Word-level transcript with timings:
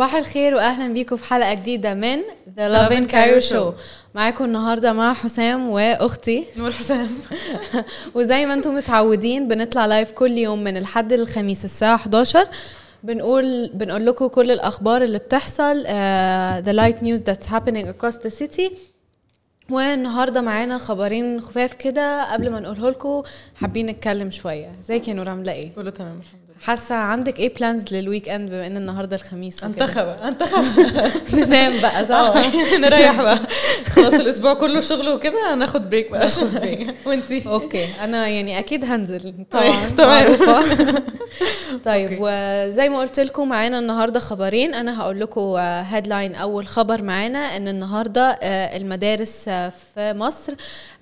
صباح 0.00 0.14
الخير 0.14 0.54
واهلا 0.54 0.92
بيكم 0.92 1.16
في 1.16 1.24
حلقة 1.24 1.54
جديدة 1.54 1.94
من 1.94 2.18
the 2.56 2.68
Lovin 2.68 3.06
Cairo 3.06 3.40
Show 3.40 3.72
معاكم 4.14 4.44
النهارده 4.44 4.92
مع 4.92 5.14
حسام 5.14 5.68
وأختي. 5.68 6.44
نور 6.56 6.72
حسام. 6.72 7.08
وزي 8.14 8.46
ما 8.46 8.54
أنتم 8.54 8.74
متعودين 8.74 9.48
بنطلع 9.48 9.86
live 9.86 10.10
كل 10.12 10.38
يوم 10.38 10.64
من 10.64 10.76
الحد 10.76 11.12
للخميس 11.12 11.64
الساعة 11.64 11.94
11 11.94 12.46
بنقول 13.02 13.70
بنقول 13.74 14.06
لكم 14.06 14.26
كل 14.26 14.50
الأخبار 14.50 15.02
اللي 15.02 15.18
بتحصل 15.18 15.84
the 16.62 16.72
light 16.72 17.02
news 17.04 17.20
that's 17.20 17.50
happening 17.50 17.86
across 17.86 18.14
the 18.14 18.30
city. 18.30 18.72
والنهارده 19.70 20.40
معانا 20.40 20.78
خبرين 20.78 21.40
خفاف 21.40 21.72
كده 21.74 22.32
قبل 22.32 22.50
ما 22.50 22.60
نقوله 22.60 22.90
لكم 22.90 23.22
حابين 23.60 23.86
نتكلم 23.86 24.30
شوية. 24.30 24.66
ازيك 24.84 25.08
يا 25.08 25.14
نور؟ 25.14 25.30
عاملة 25.30 25.52
إيه؟ 25.52 25.70
كله 25.76 25.90
تمام 25.90 26.18
الحمد 26.18 26.40
لله. 26.48 26.66
حاسة 26.66 26.94
عندك 26.94 27.38
إيه 27.38 27.54
plans 27.54 27.94
لل 27.94 28.28
weekend 28.28 28.50
بما 28.50 28.66
ان 28.66 28.76
النهارده 28.76 29.16
الخميس؟ 29.16 29.56
وكده؟ 29.64 29.66
انتخ 29.66 30.06
انتخ. 30.26 30.64
ننام 31.40 31.80
بقى 31.82 32.04
صح؟ 32.04 32.34
نريح 32.84 33.22
بقى. 33.22 33.38
خلاص 33.90 34.14
الأسبوع 34.14 34.54
كله 34.54 34.80
شغل 34.80 35.08
وكده 35.08 35.54
هناخد 35.54 35.90
break 35.90 36.10
بقى. 36.10 36.28
وانتي؟ 37.06 37.42
okay. 37.46 37.84
أنا 38.04 38.28
يعني 38.28 38.58
أكيد 38.58 38.84
هنزل. 38.84 39.34
طبعا 39.50 39.88
تمام. 39.96 40.08
معروفة. 40.08 41.02
طيب 41.84 42.18
وزي 42.20 42.88
ما 42.88 42.98
قلت 43.00 43.20
لكم 43.20 43.48
معانا 43.48 43.78
النهارده 43.78 44.20
خبرين. 44.20 44.74
أنا 44.74 45.00
هقول 45.00 45.20
لكم 45.20 45.40
headline 45.90 46.34
أول 46.34 46.66
خبر 46.66 47.02
معانا 47.02 47.38
إن 47.38 47.68
النهارده 47.68 48.38
آه، 48.42 48.76
المدارس 48.76 49.48
آه، 49.48 49.59
في 49.68 50.12
مصر 50.12 50.54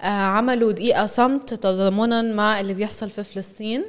آه، 0.02 0.04
عملوا 0.06 0.72
دقيقة 0.72 1.06
صمت 1.06 1.54
تضامنا 1.54 2.22
مع 2.22 2.60
اللي 2.60 2.74
بيحصل 2.74 3.10
في 3.10 3.22
فلسطين. 3.22 3.84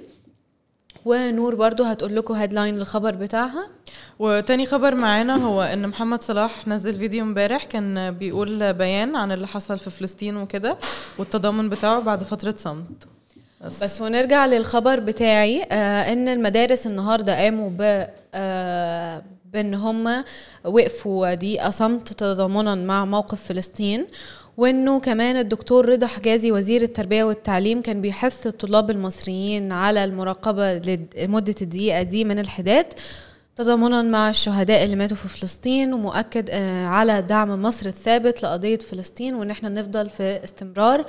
ونور 1.05 1.55
برضو 1.55 1.83
هتقول 1.83 2.15
لكم 2.15 2.33
headline 2.33 2.77
الخبر 2.77 3.15
بتاعها. 3.15 3.67
وتاني 4.19 4.65
خبر 4.65 4.95
معانا 4.95 5.35
هو 5.35 5.61
إن 5.61 5.87
محمد 5.87 6.21
صلاح 6.23 6.67
نزل 6.67 6.99
فيديو 6.99 7.23
امبارح 7.23 7.63
كان 7.63 8.11
بيقول 8.11 8.73
بيان 8.73 9.15
عن 9.15 9.31
اللي 9.31 9.47
حصل 9.47 9.79
في 9.79 9.89
فلسطين 9.89 10.37
وكده 10.37 10.77
والتضامن 11.17 11.69
بتاعه 11.69 11.99
بعد 11.99 12.23
فترة 12.23 12.55
صمت. 12.57 13.07
بس, 13.65 13.83
بس 13.83 14.01
ونرجع 14.01 14.45
للخبر 14.45 14.99
بتاعي 14.99 15.63
آه 15.63 16.13
إن 16.13 16.27
المدارس 16.27 16.87
النهارده 16.87 17.35
قاموا 17.35 17.69
ب 17.77 18.07
آه 18.33 19.21
بإن 19.53 19.73
هم 19.73 20.23
وقفوا 20.65 21.33
دقيقة 21.33 21.69
صمت 21.69 22.13
تضامنا 22.13 22.75
مع 22.75 23.05
موقف 23.05 23.43
فلسطين. 23.43 24.07
وإنه 24.59 24.99
كمان 24.99 25.37
الدكتور 25.37 25.89
رضا 25.89 26.07
حجازي 26.07 26.51
وزير 26.51 26.81
التربية 26.81 27.23
والتعليم 27.23 27.81
كان 27.81 28.01
بيحث 28.01 28.47
الطلاب 28.47 28.89
المصريين 28.89 29.71
على 29.71 30.03
المراقبة 30.03 30.73
لمدة 30.73 31.55
الدقيقة 31.61 32.01
دي 32.01 32.23
من 32.25 32.39
الحداد 32.39 32.85
تضامنا 33.55 34.01
مع 34.01 34.29
الشهداء 34.29 34.83
اللي 34.83 34.95
ماتوا 34.95 35.17
في 35.17 35.27
فلسطين 35.27 35.93
ومؤكد 35.93 36.49
آه، 36.49 36.85
على 36.85 37.21
دعم 37.21 37.61
مصر 37.61 37.85
الثابت 37.85 38.43
لقضية 38.43 38.77
فلسطين 38.79 39.35
وإن 39.35 39.51
إحنا 39.51 39.69
نفضل 39.69 40.09
في 40.09 40.43
استمرار. 40.43 41.05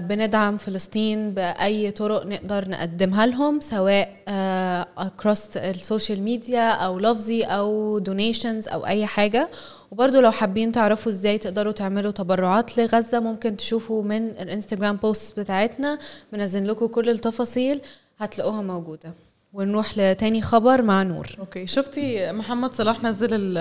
بندعم 0.00 0.56
فلسطين 0.56 1.30
بأي 1.34 1.90
طرق 1.90 2.26
نقدر 2.26 2.68
نقدمها 2.68 3.26
لهم 3.26 3.60
سواء 3.60 4.16
آه، 4.28 4.86
across 4.98 5.56
ال 5.56 5.65
social 5.65 6.22
media 6.22 6.70
أو 6.70 6.98
لفظي 6.98 7.42
أو 7.42 7.98
donations 7.98 8.68
أو 8.68 8.86
أي 8.86 9.06
حاجة. 9.06 9.48
وبرضو 9.90 10.20
لو 10.20 10.30
حابين 10.30 10.72
تعرفوا 10.72 11.12
إزاي 11.12 11.38
تقدروا 11.38 11.72
تعملوا 11.72 12.10
تبرعات 12.10 12.78
لغزة 12.78 13.20
ممكن 13.20 13.56
تشوفوا 13.56 14.02
من 14.02 14.28
ال 14.28 14.35
Instagram 14.35 14.96
post 14.96 15.40
بتاعتنا 15.40 15.98
منزل 16.32 16.68
لكم 16.68 16.86
كل 16.86 17.10
التفاصيل 17.10 17.80
هتلاقوها 18.18 18.62
موجودة. 18.62 19.14
ونروح 19.54 19.98
لتاني 19.98 20.42
خبر 20.42 20.82
مع 20.82 21.02
نور. 21.02 21.26
okay 21.38 21.66
شفتي 21.66 22.32
محمد 22.32 22.74
صلاح 22.74 23.02
نزل 23.02 23.28
ال- 23.34 23.58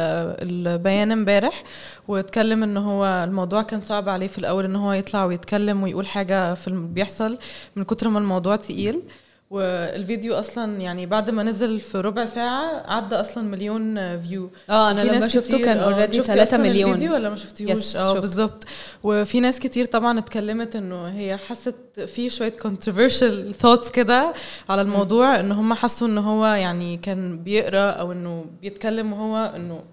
البيان 0.67 1.11
امبارح 1.11 1.63
واتكلم 2.07 2.63
إن 2.63 2.77
هو 2.77 3.05
الموضوع 3.05 3.61
كان 3.61 3.81
صعب 3.81 4.09
عليه 4.09 4.27
في 4.27 4.37
الأول 4.37 4.65
إن 4.65 4.75
هو 4.75 4.93
يطلع 4.93 5.25
ويتكلم 5.25 5.83
ويقول 5.83 6.07
حاجة 6.07 6.53
في 6.53 6.67
الم- 6.67 6.93
بيحصل 6.93 7.37
من 7.75 7.83
كتر 7.83 8.09
ما 8.09 8.19
الموضوع 8.19 8.55
تقيل. 8.55 9.01
والفيديو 9.53 10.33
أصلا 10.35 10.81
يعني 10.81 11.05
بعد 11.05 11.29
ما 11.29 11.43
نزل 11.43 11.79
في 11.79 11.97
ربع 12.01 12.25
ساعة 12.25 12.83
عدى 12.91 13.15
أصلا 13.15 13.43
مليون 13.43 13.95
view. 14.19 14.49
آه 14.69 14.91
أنا 14.91 15.01
لما 15.01 15.27
شفته 15.27 15.57
كان 15.57 15.77
آه، 15.77 15.83
already 15.83 16.17
شفتي 16.17 16.27
3 16.33 16.43
أصلاً 16.43 16.59
مليون. 16.59 16.89
الفيديو 16.93 17.13
ولا 17.13 17.29
ما 17.29 17.35
شفتيهوش؟ 17.35 17.95
آه. 17.95 18.19
بالظبط. 18.19 18.63
وفي 19.03 19.39
ناس 19.39 19.59
كتير 19.59 19.85
طبعا 19.85 20.19
اتكلمت 20.19 20.75
إنه 20.75 21.07
هي 21.07 21.37
حست 21.37 21.75
في 22.05 22.29
شوية 22.29 22.53
controversial 22.67 23.53
thoughts 23.63 23.91
كده 23.91 24.33
على 24.69 24.81
الموضوع 24.81 25.39
إن 25.39 25.51
هم 25.51 25.73
حسوا 25.73 26.07
إن 26.07 26.17
هو 26.17 26.45
يعني 26.45 26.97
كان 26.97 27.37
بيقرأ 27.43 27.89
أو 27.89 28.11
إنه 28.11 28.45
بيتكلم 28.61 29.13
وهو 29.13 29.53
إنه 29.55 29.83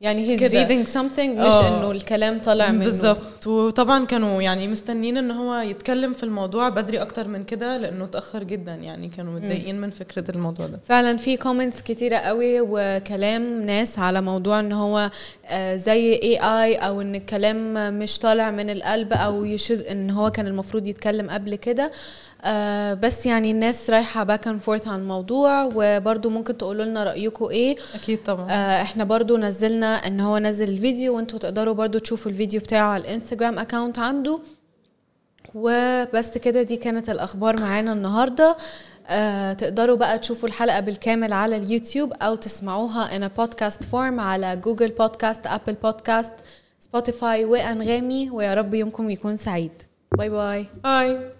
يعني 0.00 0.36
كده. 0.36 0.66
reading 0.66 0.86
something 0.88 1.18
مش 1.28 1.52
آه. 1.52 1.68
إنه 1.78 1.90
الكلام 1.90 2.38
طالع 2.40 2.70
منه. 2.70 2.84
بالظبط. 2.84 3.46
وطبعا 3.46 4.04
كانوا 4.04 4.42
يعني 4.42 4.68
مستنين 4.68 5.16
إن 5.16 5.30
هو 5.30 5.54
يتكلم 5.54 6.12
في 6.12 6.22
الموضوع 6.22 6.68
بدري 6.68 7.02
أكتر 7.02 7.28
من 7.28 7.44
كده 7.44 7.76
لأنه 7.76 8.04
اتأخر 8.04 8.42
جدا 8.44 8.74
يعني 8.74 9.08
كانوا 9.08 9.34
متضايقين 9.34 9.80
من 9.80 9.90
فكرة 9.90 10.30
الموضوع 10.30 10.66
ده. 10.66 10.80
فعلا 10.84 11.16
في 11.16 11.36
كومنتس 11.36 11.82
كتيرة 11.82 12.16
قوي 12.16 12.60
وكلام 12.60 13.62
ناس 13.62 13.98
على 13.98 14.20
موضوع 14.20 14.60
إن 14.60 14.72
هو 14.72 15.10
آه، 15.46 15.76
زي 15.76 16.12
اي 16.12 16.38
اي 16.38 16.74
أو 16.74 17.00
إن 17.00 17.14
الكلام 17.14 17.74
مش 17.98 18.18
طالع 18.18 18.50
من 18.50 18.70
القلب 18.70 19.12
أو 19.12 19.44
يشد 19.44 19.80
إن 19.82 20.10
هو 20.10 20.30
كان 20.30 20.46
المفروض 20.46 20.86
يتكلم 20.86 21.30
قبل 21.30 21.54
كده. 21.54 21.90
آه، 22.44 22.94
بس 22.94 23.26
يعني 23.26 23.50
الناس 23.50 23.90
رايحة 23.90 24.24
back 24.24 24.48
and 24.48 24.60
forth 24.60 24.88
عن 24.88 25.00
الموضوع 25.00 25.70
وبرضو 25.74 26.30
ممكن 26.30 26.58
تقولوا 26.58 26.84
لنا 26.84 27.04
رأيكم 27.04 27.44
إيه. 27.50 27.76
أكيد 27.94 28.22
طبعا. 28.22 28.50
آه، 28.50 28.82
إحنا 28.82 29.04
برضو 29.04 29.36
نزلنا 29.36 29.85
إن 29.86 30.20
هو 30.20 30.38
نزل 30.38 30.68
الفيديو 30.68 31.16
وانتوا 31.16 31.38
تقدروا 31.38 31.74
برضو 31.74 31.98
تشوفوا 31.98 32.30
الفيديو 32.30 32.60
بتاعه 32.60 32.88
على 32.88 33.00
ال 33.04 33.09
Instagram 33.09 33.58
account 33.58 33.98
عنده. 33.98 34.38
وبس 35.54 36.38
كده 36.38 36.62
دي 36.62 36.76
كانت 36.76 37.10
الأخبار 37.10 37.60
معانا 37.60 37.92
النهارده. 37.92 38.56
آه 39.08 39.52
تقدروا 39.52 39.96
بقى 39.96 40.18
تشوفوا 40.18 40.48
الحلقة 40.48 40.80
بالكامل 40.80 41.32
على 41.32 41.56
اليوتيوب 41.56 42.12
أو 42.12 42.34
تسمعوها 42.34 43.16
in 43.16 43.28
podcast 43.28 43.84
form 43.84 44.20
على 44.20 44.56
Google 44.56 44.88
Podcast 44.88 45.46
Apple 45.46 45.74
Podcast 45.82 46.34
Spotify 46.80 47.44
وأنغامي. 47.44 48.30
ويا 48.30 48.54
رب 48.54 48.74
يومكم 48.74 49.10
يكون 49.10 49.36
سعيد. 49.36 49.82
bye 50.18 50.28
bye 50.28 50.66
bye 50.84 51.30